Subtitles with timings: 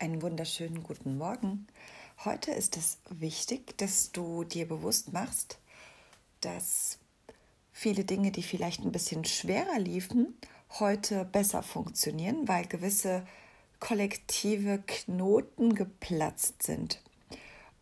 [0.00, 1.66] Einen wunderschönen guten Morgen.
[2.24, 5.58] Heute ist es wichtig, dass du dir bewusst machst,
[6.40, 6.98] dass
[7.72, 10.38] viele Dinge, die vielleicht ein bisschen schwerer liefen,
[10.78, 13.26] heute besser funktionieren, weil gewisse
[13.80, 17.02] kollektive Knoten geplatzt sind.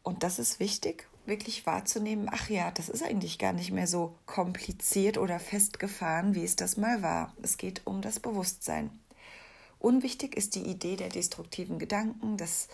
[0.02, 4.16] Und das ist wichtig, wirklich wahrzunehmen, ach ja, das ist eigentlich gar nicht mehr so
[4.24, 7.34] kompliziert oder festgefahren, wie es das mal war.
[7.42, 8.90] Es geht um das Bewusstsein.
[9.78, 12.68] Unwichtig ist die Idee der destruktiven Gedanken, dass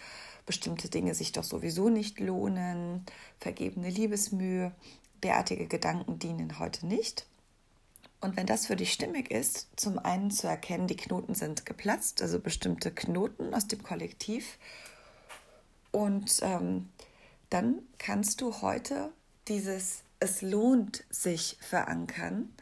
[0.46, 3.04] bestimmte Dinge sich doch sowieso nicht lohnen,
[3.38, 4.72] vergebene Liebesmühe.
[5.22, 7.26] Derartige Gedanken dienen heute nicht.
[8.20, 12.22] Und wenn das für dich stimmig ist, zum einen zu erkennen, die Knoten sind geplatzt,
[12.22, 14.58] also bestimmte Knoten aus dem Kollektiv.
[15.90, 16.88] Und ähm,
[17.50, 19.12] dann kannst du heute
[19.48, 22.54] dieses Es lohnt sich verankern,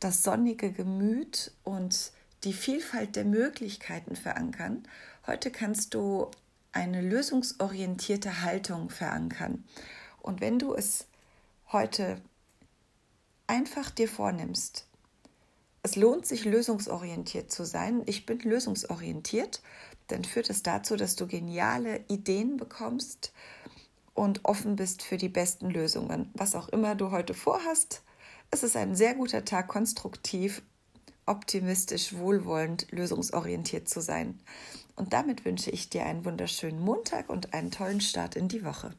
[0.00, 2.12] das sonnige Gemüt und
[2.44, 4.86] die Vielfalt der Möglichkeiten verankern.
[5.26, 6.30] Heute kannst du
[6.72, 9.64] eine lösungsorientierte Haltung verankern.
[10.20, 11.06] Und wenn du es
[11.72, 12.20] heute
[13.46, 14.86] einfach dir vornimmst,
[15.82, 19.62] es lohnt sich lösungsorientiert zu sein, ich bin lösungsorientiert,
[20.08, 23.32] dann führt es dazu, dass du geniale Ideen bekommst
[24.14, 26.30] und offen bist für die besten Lösungen.
[26.34, 28.02] Was auch immer du heute vorhast,
[28.50, 30.62] es ist ein sehr guter Tag, konstruktiv
[31.26, 34.40] optimistisch, wohlwollend, lösungsorientiert zu sein.
[34.94, 38.94] Und damit wünsche ich dir einen wunderschönen Montag und einen tollen Start in die Woche.